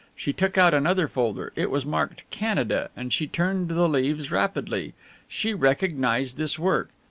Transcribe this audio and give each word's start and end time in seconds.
She 0.15 0.33
took 0.33 0.57
out 0.57 0.73
another 0.73 1.07
folder. 1.07 1.53
It 1.55 1.69
was 1.69 1.85
marked 1.85 2.27
"Canada," 2.31 2.89
and 2.97 3.13
she 3.13 3.27
turned 3.27 3.69
the 3.69 3.87
leaves 3.87 4.31
rapidly. 4.31 4.93
She 5.27 5.53
recognized 5.53 6.37
this 6.37 6.57
work. 6.57 6.89